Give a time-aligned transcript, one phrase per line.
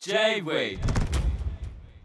[0.00, 0.78] J-Way.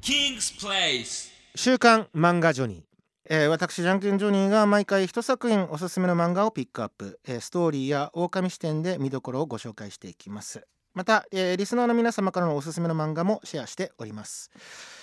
[0.02, 1.32] King's Place.
[1.54, 2.82] 週刊漫画ジョニー、
[3.30, 10.66] えー私ジャンケンジョニーが毎回一作品おすすめの漫画をピックアップ、えーストーリーや狼視点で見どころをご紹介していきます。
[10.96, 14.50] また、えーリスナーの皆様からのおすすめの漫画もシェアしております、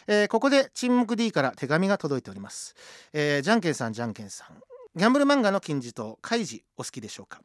[0.09, 2.75] えーここで沈黙 D から手紙が届いております、
[3.13, 4.49] えージャンケンさんジャンケンさん。
[4.99, 7.41] ギャンブル漫画の金字塔カイジお好きでしょうか？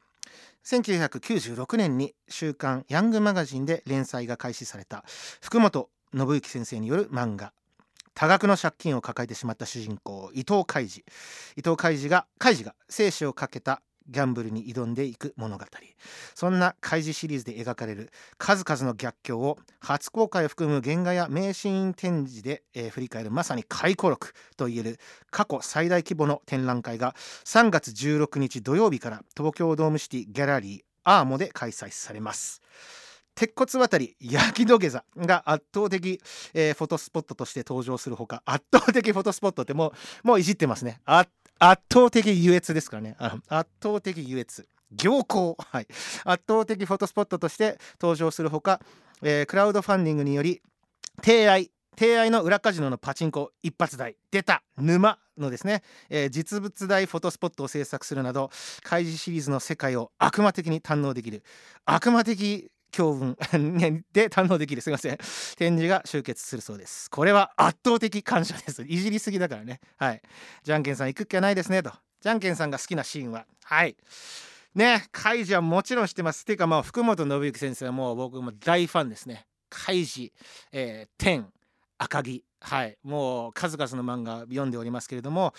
[0.66, 5.06] 1996年に週刊ヤングマガジンで連載が開始された
[5.42, 7.54] 福本信之先生による漫画。
[8.14, 11.04] 多額の借金を抱えてしまった主人公伊藤海二。
[11.58, 15.66] 伊藤海二が海二が生死をかけたギャンブルに挑んでいく物語。
[16.34, 25.00] そんな海二シリーズで描かれる数々の逆境を初公開を含む原画や名シーン展示で、えー振り返るまさに回顧録といえる
[25.32, 32.62] 過去最大規模の展覧会が3月16日土曜日から東京ドームシティギャラリーアーモで開催されます。
[33.36, 36.22] 鉄骨渡り焼き土下座が圧倒的、
[36.54, 41.02] えーフォトスポットとして登場するほか圧倒的フォトスポットってもうもういじってますね。
[41.06, 41.28] あ
[41.60, 43.16] 圧倒的優越ですからね。
[43.48, 44.68] 圧倒的優越。
[44.96, 45.56] 行幸。
[45.60, 45.88] はい。
[46.24, 48.82] 圧倒的フォトスポットとして登場するほか、
[49.22, 50.62] えークラウドファンディングにより
[51.24, 53.52] 提愛提愛の裏カジノのパチンコ。
[53.64, 54.18] 一発台。
[54.32, 54.64] 出た。
[54.78, 58.52] 沼のですね、えー実物大フォトスポットを制作するなど
[58.84, 61.44] 開示シリーズの世界を悪魔的に堪能できる。
[61.86, 63.36] 悪魔的教訓
[64.14, 64.82] で堪能できる。
[64.82, 65.18] すいません。
[65.58, 67.12] 展示が集結するそうです。
[67.12, 68.84] これは圧倒的感謝です。
[68.88, 69.82] いじりすぎだからね。
[69.98, 70.22] はい。
[70.64, 71.92] じゃんけんさん行くっきゃないですねと。
[72.22, 73.46] じゃんけんさんが好きなシーンは。
[73.66, 73.98] はい。
[74.76, 76.46] ねカイジはもちろん知ってます。
[76.46, 79.46] ていうかまあ福本信之先生はもう僕も大ファンですね。
[79.70, 80.32] カイジ、
[80.72, 81.52] えー、天
[81.98, 82.46] 赤木。
[82.62, 82.98] はい。
[83.04, 85.54] もう数々の漫画読んでおりますけれども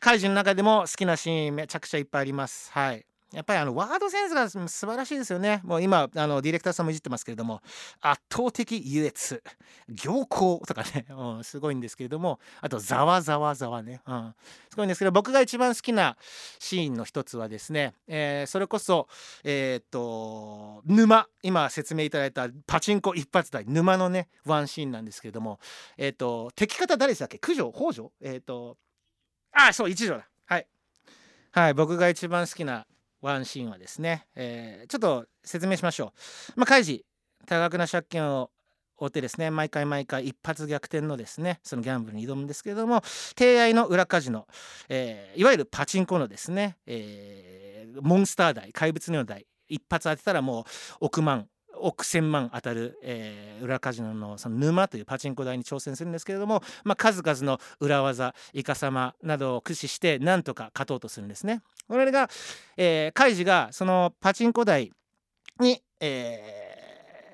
[0.00, 2.70] カイジの中でも好きなシーンめちゃくちゃいっぱいあります。
[2.70, 3.06] はい。
[3.32, 5.60] やっぱりあのワードセンスが素晴らしいですよね。
[5.64, 7.62] もう今あのディレクターさんもいじってますけれども
[8.00, 9.42] 圧倒的優越
[9.88, 14.34] 行幸とかね、 うん、すごいんですけれどもあとざわざわざわね、うん、
[14.70, 16.16] すごいんですけど僕が一番好きな
[16.58, 19.08] シーンの一つはですね、えーそれこそ
[19.44, 25.58] えーっと沼今説明いただいたパチンコ一発台沼のねワンシーンなんですけれども
[25.96, 27.38] えーっと敵方誰でしたっけ？
[27.38, 28.12] 九条北条？
[28.20, 28.76] えっと
[29.52, 30.28] あそう一条だ。
[30.46, 30.66] はい。
[31.52, 32.86] はい僕が一番好きな
[33.22, 36.12] ワンシーンはですね、えーちょっと説明しましょ
[36.56, 36.60] う。
[36.60, 37.04] まあ、カイジ
[37.46, 38.50] 多額な借金を
[38.98, 43.02] 負ってですね毎回毎回一発逆転のですねそのギャンブルに挑むんですけれども
[43.36, 44.46] 提愛の裏カジノ、
[44.88, 50.64] えーいわゆるパチンコのですね、えーモンスター台怪物のような台一発当てたらもう
[51.00, 61.62] 億万億千万当たる、えー裏カジノのその沼というパチンコ台に挑戦するんですけれども、まあ、数々の裏技イカサマなどを駆使してなんとか勝とうとするんですね。
[61.88, 62.28] これが、
[62.76, 64.92] えー、カイジがそのパチンコ台
[65.60, 66.62] に、えー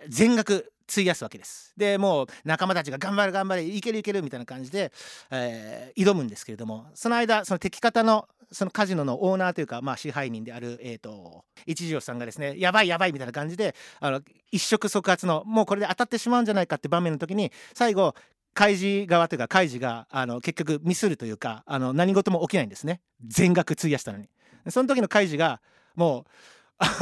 [0.09, 1.75] 全額費やすわけです。
[1.76, 4.91] でもう仲間たちが頑張る頑張れいけるいけるみたいな感じで、
[5.31, 18.14] えー挑むんですけれどもその間その敵方のそのカジノのオーナーというか、まあ、支配人である、えー、と一条さんがですねやばいやばいみたいな感じであの一触即発のもうこれで当たってしまうんじゃないかって場面の時に最後
[18.54, 24.28] 開示側というか開示があの結局ミスるというかあの何事も起きないんですね全額費やしたのに
[24.70, 25.60] その時の開示が
[25.94, 26.26] も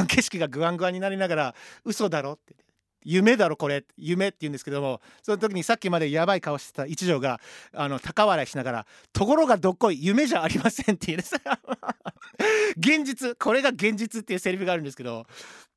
[0.01, 1.55] う 景色がグワングワンになりながら
[1.85, 2.55] 嘘だろって
[3.03, 7.39] 夢だろこれ夢って言うんですけどもその時にさっきまでやばい顔してた一条が
[7.73, 11.35] あの高笑いしながら「ところがどっこい夢じゃありません」っていうです
[12.77, 15.25] 現実これが現実っていうセリフがあるんですけど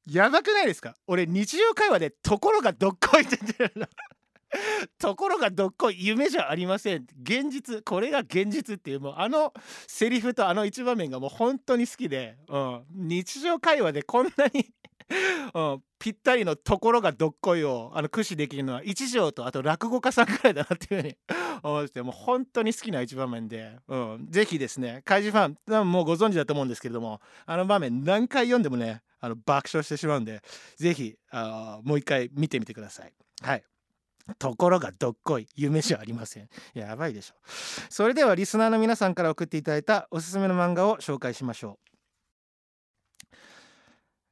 [0.08, 0.96] やばくないですか？
[1.06, 3.86] 俺日常会話で「ところがどっこい」って言ってるの。
[4.98, 7.06] ところがどっこい夢じゃありません。
[7.22, 9.52] 現実これが現実っていうもうあの
[9.86, 14.66] セリフとあの一場面がもう本当に好きで、うん、日常会話でこんなに
[15.54, 21.16] うん、ぴったりのところがどっこいをあの駆使できるのは一条とあと落語家さんくらいだなっていうふうに
[21.62, 30.42] 思ってもう本当に好きな一場面で、うん、ぜひですね怪獣ファンもうご存知だと思うんですけれどもあの場面何回読んでもねあの爆笑してしまうんで
[30.76, 33.12] ぜひあもう一回見てみてください。
[33.42, 33.64] はい。
[34.38, 36.48] ところがどっこい夢じゃありません。
[36.74, 37.34] やばいでしょ。
[37.88, 41.90] それではリスナーの皆さんから送っていただいたおすすめの漫画を紹介しましょう。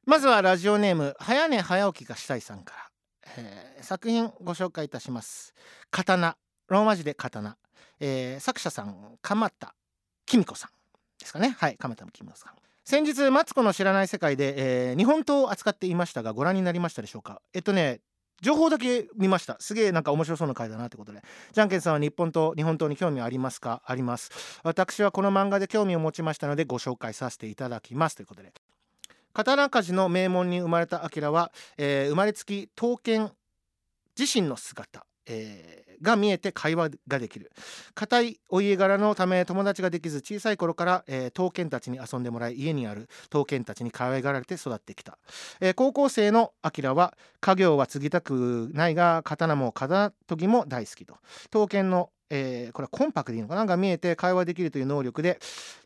[0.05, 5.53] まずはラジオネーム早寝早起きがしたいさんから、えー作品ご紹介いたします。
[5.91, 6.37] 刀。
[6.67, 7.57] ローマ字で刀、
[7.99, 9.75] えー作者さん鎌田
[10.25, 10.71] 紀美子さん
[11.19, 11.55] ですかね。
[11.59, 12.53] はい鎌田紀美子さん。
[12.85, 17.41] 先日マツコの知らない世界で、えー日本刀を扱っていましたがご覧になりましたでしょうか。
[17.53, 17.99] えっとね
[18.41, 19.57] 情報だけ見ました。
[19.59, 21.21] すげえなんか面白そうな回だなってことで。
[21.51, 23.81] じゃんけんさんは日本と日本刀に興味ありますか？
[23.85, 24.59] あります。
[24.63, 28.15] 私はこの漫画で興味を持ちましたのでご紹介させていただきます。
[28.15, 28.53] ということで。
[29.31, 33.31] 刀鍛冶の名門に生まれたアキラは、えー生まれつき刀剣
[34.17, 37.51] 自身の姿、えーが見えて会話ができる。
[37.93, 45.17] 固いお家柄のため友達ができず小さい頃から、えー、刀剣たちに遊んでもらい家にある刀剣たちに可愛がられて育ってきた、
[45.59, 51.17] えー、高校生のアキラは家業は継ぎたくないが刀も刀研ぎも大好きと。
[51.51, 53.65] 刀剣のえー、これはコンパクトでいいのかな？
[53.65, 55.37] が見えて会話できるという能力で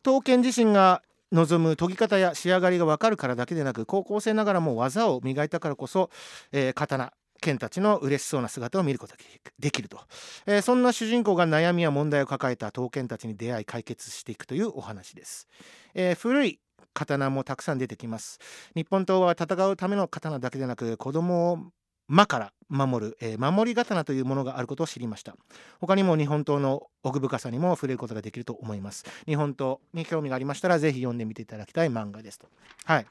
[0.04, 1.02] 刀剣自身が
[1.32, 6.12] 望む研ぎ方や仕上がりが分かるからだけでなく高校生ながらも技を磨いたからこそ、
[6.52, 7.14] えー、刀
[7.44, 9.20] 剣たちの嬉しそうな姿を見ることが
[9.60, 10.00] できると、
[10.46, 15.48] えー、そんな主人公が悩みや問題を抱えた刀剣たちに出会い解決していくというお話です、
[15.94, 16.60] えー、古い
[16.94, 18.40] 刀もたくさん出てきます。
[18.76, 21.60] 日本刀は戦うための刀だけでなく子供を
[22.08, 25.36] 魔から守る、えー、守り刀というものがあることを知りました。
[25.80, 29.06] 他にも日本刀の奥深さにも触れることができると思います。
[29.26, 32.48] 日本刀に興味がありましたらぜひ読んでみていただきたい漫画ですと。
[32.86, 33.06] はい。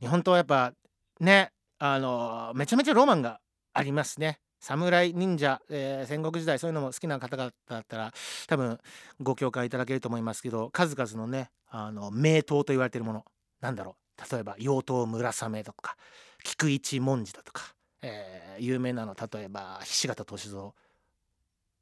[0.00, 0.72] 日本刀はやっぱ
[1.20, 3.40] ねあのめちゃめちゃロマンが
[3.72, 4.40] ありますね。
[4.60, 8.12] 侍忍者、えー、戦国時代そういうのも好きな方々だったら
[8.48, 8.78] 多分
[9.20, 13.24] ご共感いただけると思いますけど数々のねあの名刀と言われてるもの
[13.60, 14.32] なんだろう。
[14.32, 15.96] 例えば妖刀村雨とか
[16.42, 20.72] 菊一文字だとか、えー、有名なの例えば菱形歳三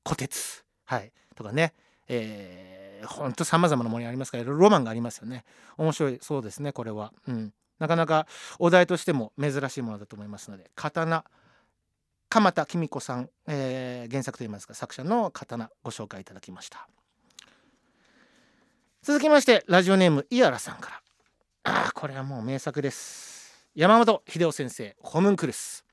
[0.03, 1.75] 虎鉄はいとかね。
[2.09, 5.45] えー、ほんとさまざまなものありますからロマンがありますよね。
[5.79, 7.13] 面白いそうですねこれは。
[7.29, 7.53] うん。
[7.79, 8.27] なかなか
[8.59, 11.25] お題としても珍しいものだと思いますので刀
[12.29, 16.89] 鎌田公子さん、えー、原作といいますか作者の刀ご紹介いただきました。
[19.03, 21.01] 続きましてラジオネームイアラさんから。
[21.87, 23.69] あこれはもう名作です。
[23.75, 25.85] 山本秀夫先生ホムンクルス。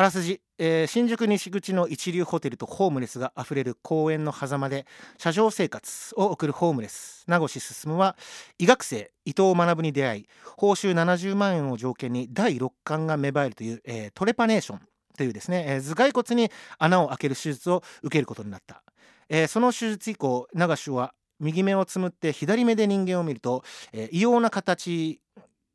[0.00, 4.86] あらすじ、えー、新宿西口の一流ホテルとホームレスがあふれる公園の狭間で
[5.18, 8.16] 車上生活を送るホームレス名越進は
[8.58, 10.26] 医学生伊藤学に出会い
[10.56, 14.80] 報酬70万円を条件に第6巻が芽生えるという、えー、トレパネーション
[15.18, 18.82] というですね、えー、頭蓋骨に穴を開ける手術を受けることになった、
[19.28, 25.20] えー、その手術以降流しは右目をつむって左目で人間を見ると、えー、異様な形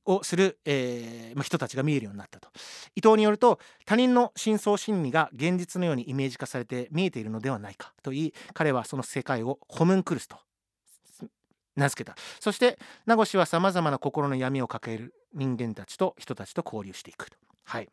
[0.05, 2.49] をする、えーまあ、人たちが見えるようになったと。
[2.95, 10.37] 伊藤によると他人の深層心理が現実のようにイメージ化されて見えているのではないかと言い彼はその世界をホムンクルスと
[11.75, 12.15] 名付けた。
[12.39, 17.37] そして名越はさまざまな心の闇を抱える人間たちと人たちと交流していくと。
[17.65, 17.89] はい。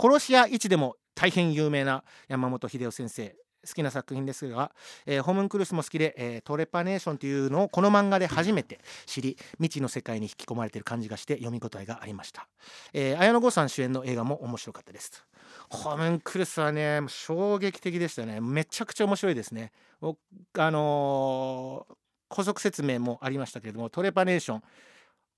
[0.00, 3.34] 殺し屋一でも大変有名な山本秀夫先生
[3.68, 4.72] 好きな作品ですが、
[5.06, 12.48] えー、ホムンクルスも好きで、えー、トレパネーションというのをこの漫画で初めて知り未知の世界に引き込まれている感じがして読み応えがありました、
[12.92, 15.24] えー、綾野剛さん主演の映画も面白かったです
[15.70, 18.40] ホムンクルスはね衝撃的でしたね。
[18.40, 19.72] めちゃくちゃ面白いですね。
[20.02, 21.94] あのー、
[22.34, 24.62] 補足説明もありましたけれどもトレパネーション。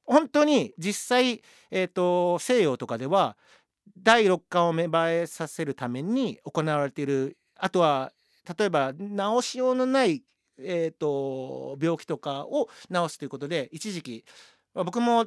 [0.04, 3.36] 本当に実際、えーと西洋とかでは
[3.98, 8.12] 第6巻を芽生えさせるために行われているあとは
[8.58, 10.22] 例えば治しようのない、
[10.58, 14.24] えーと、病気とかを治すということで一時期、
[14.74, 15.26] まあ、僕も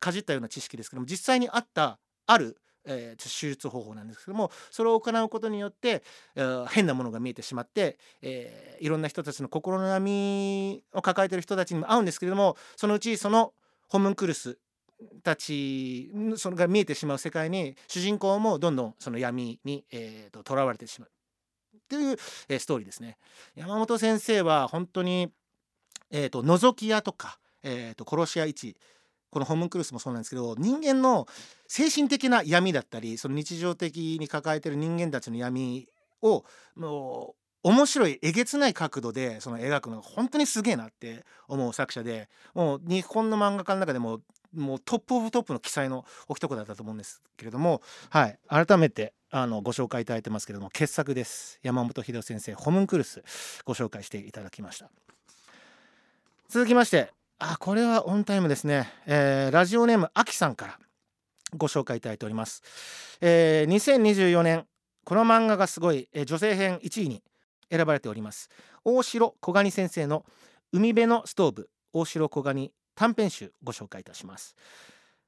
[0.00, 6.02] かじったような知識ですけども実際にあったあるえー、手術方法なんですけどもそれを行うことによって、
[6.34, 13.52] えー、変なものが見えてしまって、えー、いろんな人たちの心の闇を抱えている人たちにも合うんですけれどもそのうちその
[13.88, 14.58] ホムンクルス
[15.22, 19.84] たちそれが見えてしまう世界に主人公もどんどんその闇に
[20.30, 21.10] とら、えー、われてしまう。
[21.86, 22.16] っていう、
[22.48, 23.16] えー、ストーリーですね。
[23.54, 25.30] 山本先生は本当に、
[26.10, 28.76] えーと、覗き屋とか、えーと、殺し屋一
[29.30, 31.26] このホームクルスもそうなんですけど人間の
[31.66, 35.86] 精神的な闇だったりその日常的に抱えてる人間たちの闇
[36.22, 36.44] を
[36.74, 37.34] も
[37.64, 44.20] う面白いえげつない角度でその描くのが本当にすげえなって思う作者でもう日本の漫画家の中でも
[44.56, 51.58] もうトップオブトップの記載のお一言だったと思うんですけれども、はい、改めてあのご紹介いただいてますけれども傑作です。
[51.62, 53.22] 山本秀夫先生ホムンクルス
[53.64, 54.90] ご紹介していただきました。
[56.48, 60.78] 続きましてあこれはオンタイムですね、えー、ラジオネームあきさんから
[61.56, 62.62] ご紹介いただいております、
[63.20, 64.64] えー、2024年
[65.04, 67.22] この漫画がすごい、えー、女性編1位に
[67.70, 68.50] 選ばれております。
[68.84, 70.24] 大城小蟹先生の
[70.72, 71.70] 海辺のストーブ。
[71.92, 74.56] 大城小蟹短編集ご紹介いたします。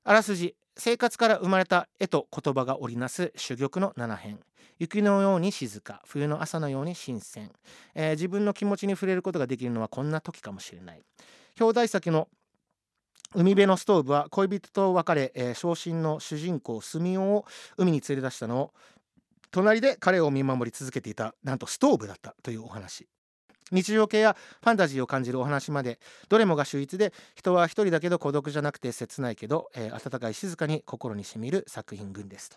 [0.02, 4.40] あらすじ生活から生まれた絵と言葉が織りなす珠玉の7編。
[4.78, 7.50] 雪のように静か冬の朝のように新鮮、
[7.94, 11.02] えー、自分の気持ちに触れることができるのはこんな時かもしれない。
[11.60, 12.28] 表題先の
[13.34, 17.44] 海辺のストーブは恋人と別れ、えー、昇進の主人公住オを
[17.76, 18.74] 海に連れ出したのを
[19.50, 23.06] 隣で彼を見守り続けていたなんとストーブだったというお話。
[23.72, 25.98] 日常系やファンタジーを感じるお話まで。
[26.28, 32.56] どれもが秀逸で人は一人だけど孤独じゃなくて切ないけど、えー、温かい静かに心にしみる作品群ですと。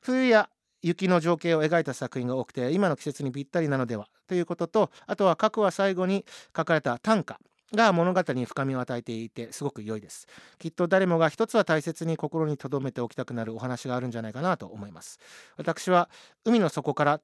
[0.00, 0.50] 冬や
[0.82, 7.38] 雪の情景を描いた作品が多くて今の季節にぴったりなのではということとあとは各話最後に書かれた短歌
[7.74, 10.26] が物語に深みを与えていてすごく良いです。
[10.58, 15.18] きっと誰もが一つは大切に心に留めておきたくなるお話があるんじゃないかなと思います。
[15.56, 16.08] 私は
[16.44, 17.20] 海の底から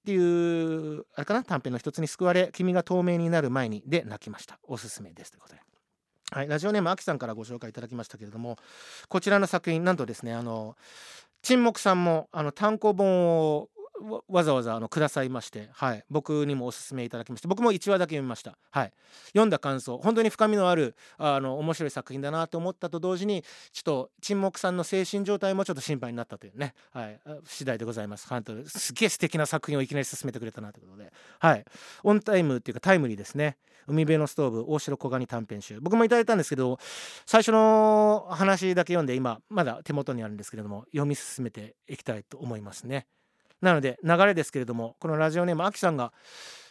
[0.00, 1.44] っていうあれかな？
[1.44, 4.58] 短編の一つに救われ君が透明になる前にで泣きました。
[4.64, 5.60] おすすめですということで。
[6.30, 8.58] はい、ラジオネームあきさんからご紹介いただきましたけれども
[9.08, 10.76] こちらの作品なんとですねあの
[11.40, 13.70] 沈黙さんもあの単行本を
[14.28, 18.92] わざわざあのくださいまして、はい、僕にもおすすめいただきまして僕も1話だけ読みました、はい、
[19.28, 28.28] 読んだ感想本当に深みのあるあの面白い作品だなと思ったと同時にちょっと沈黙さんの精神状態もちょっと心配になったというね、はい、次第でございます。
[28.28, 31.64] 本当すげえ素敵な作品をいきなり進めてくれたなということで、はい、
[32.04, 33.56] オンタイムっていうかタイムリーですね。
[33.86, 35.80] 海辺のストーブ大城小蟹短編集。
[35.80, 36.78] 僕もいただいたんですけど
[37.24, 43.06] 最初の話だけ読んで今まだ手元にあるんですけれども読み進めていきたいと思いますね。
[43.60, 46.12] なので流れですけれどもこのラジオネームあきさんが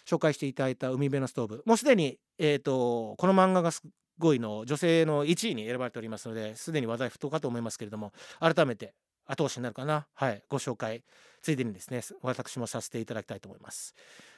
[0.08, 1.64] 紹介していただいた海辺のストーブ。
[1.66, 3.84] もうすでに、えーと、この漫画がす
[4.18, 8.94] ごいの女性の1位に選ばれておりますのですでに話題沸騰かと思いますけれども改めて
[9.26, 10.08] 後押しになるかな。
[10.14, 11.04] はいご紹介
[11.42, 13.94] ついでにですね私もさせていただきたいと思います。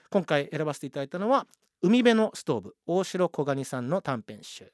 [0.10, 1.46] 今回選ばせていただいたのは
[1.82, 4.72] 海辺のストーブ大城小蟹さんの短編集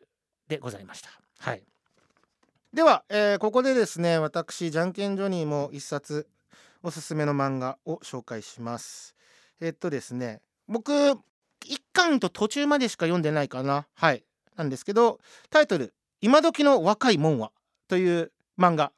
[0.48, 1.10] でございました。
[1.39, 1.63] はい。
[2.74, 6.27] では、えー、ここでですね私じゃんけんジョニーも一冊
[6.86, 9.15] おすすめの漫画を紹介します。
[9.60, 11.18] えっとですね僕1
[11.94, 13.88] 巻と途中までしか読んでないかな。
[13.96, 14.24] はい。
[14.56, 17.51] なんですけどタイトル「今時の若いもんは」
[17.89, 18.92] という漫画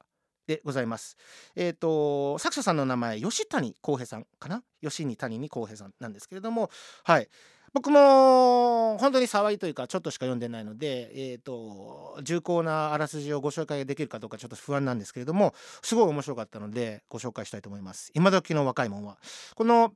[0.48, 1.15] でございます。
[1.56, 4.63] えっ、ー、と作者さんの名前吉谷康平さんかな？
[4.82, 6.70] 吉に谷に康平さんなんですけれども
[7.06, 7.29] はい。
[7.77, 15.53] 僕も本当に騒いというかちょっとしか読んでないので、えーと、重厚なあらすじをご紹介できるかどうかちょっと不安なんですけれども
[15.84, 18.10] すごい面白かったのでご紹介したいと思います。
[18.15, 19.17] 今時の若いもんは
[19.53, 19.93] この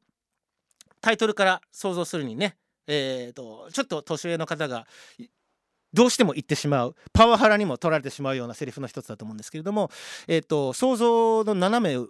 [1.01, 4.85] タイトルから想像するにね、えーと、ちょっと年上の方が
[5.91, 9.89] どうしても言ってしまうパワハラにも取られてしまうようなセリフの一つだと思うんですけれども、
[10.27, 12.05] えーと想像の斜め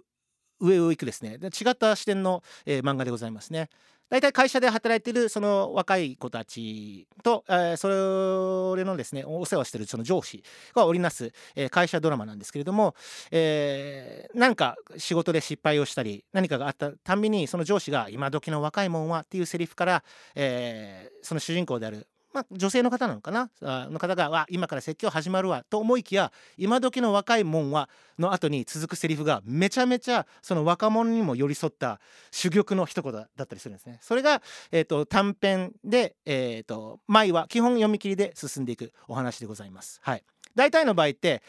[0.62, 3.68] 上を行くですね違った視点の、えー、漫画でございますね。
[4.12, 12.94] 大体会社で働いてるその若い子たちと、えー、それのですねお世話してるその上司が織りなす、えー、会社ドラマなんですけれども、
[13.30, 20.04] えー、なんか仕事で失敗をしたり何かがあったたんびにその上司が「今時の若いもんは」っていうセリフから、
[20.34, 23.50] えー、その主人公であるまあ、女性の方なのかな？
[23.60, 33.98] の方が「今から説教始まるわ」と思いきや今時の若いもんはの後に続くセリフがめちゃめちゃその若者にも寄り添った珠玉の一言だったりするんですね。
[34.00, 40.00] それが、えーと、短編で、えーと、前は基本読み切りで進んでいくお話でございます。
[40.02, 40.24] はい
[40.54, 41.42] 大体の場合って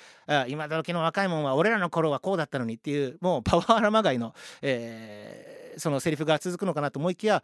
[0.48, 7.44] 今時の若いもんは俺らの頃はこうだったのにっていうもうパワハラまがいの、えー、そのセリフが続くのかなと思いきや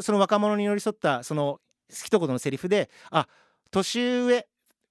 [0.00, 3.26] その若者に寄り添ったその一言のセリフであ
[3.70, 4.46] 年上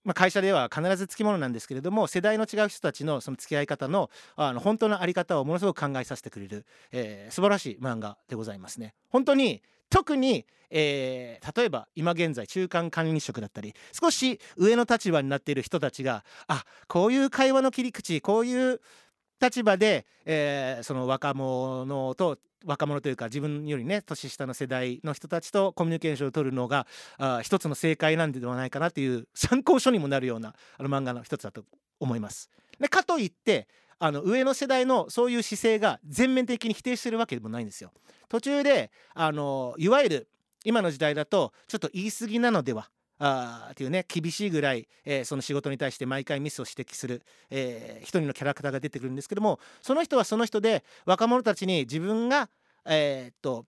[0.07, 8.93] まあ、会社では必ずつきものなんですけれども世代の違う人たちのその付き合い方のあの本当の在り方をものすごく考えさせてくれる、えー、素晴らしい漫画でございますね。
[9.09, 18.79] 本当に特に、えー、例えば今現在中間管理職だったり少し上の立場になっている人たちがあこういう会話の切り口こういう
[19.41, 31.63] 立場で、えー、その若者と若者というか自分よりね年下の世代の人たちとコミュニケーションを取るのがあ一つの正解なんではないかなという参考書にもなるようなあの漫画の一つだと
[31.99, 32.49] 思います。
[32.79, 33.67] でかといって
[33.99, 37.91] あの上の世代のそういう姿勢が全面的に否定してるわけでもないんですよ。
[38.29, 40.27] 途中であのいわゆる
[40.65, 52.49] 今の時代だとちょっと言い過ぎなのではあっていうね厳しいぐらい、えー、その仕事に対して毎回ミスを指摘する、えー、一人のキャラクターが出てくるんですけどもその人はその人で若者たちに自分が、
[52.85, 53.65] えー、っと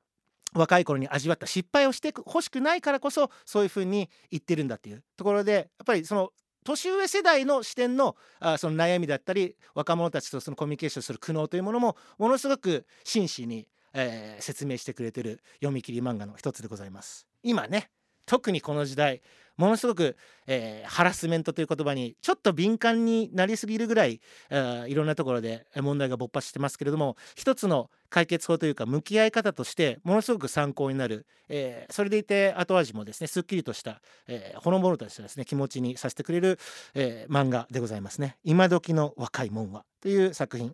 [0.53, 6.31] 若い頃に味わった失敗をしてほしくないからこそそういうふうに言ってるんだっていうところでやっぱりその
[6.63, 17.27] 年上世代の視点のあその悩みだったり若者たちとそのコミュニケーションする苦悩というものもものすごく真摯に、えー、説明してくれてる読み切り漫画の一つでございます。
[17.43, 17.89] 今ね
[18.29, 19.23] 特にこの時代
[19.57, 24.21] ものすごく、えー、ハラスメントという言葉にちょっと敏感になりすぎるぐらい、
[24.51, 36.59] えー、いろんなところで問題が勃発してますけれども一つの解決法というか向き合い方としてものすごく参考になる、えー、それでいて後味もですねすっきりとした、えー、ほのぼのとしたですね気持ちにさせてくれる、
[36.93, 38.37] えー、漫画でございますね。
[38.43, 40.73] 今時の若いもんはという作品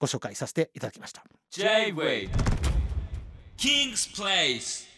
[0.00, 1.22] ご紹介させていただきました。
[1.52, 2.28] J-Way
[3.56, 4.93] King's Place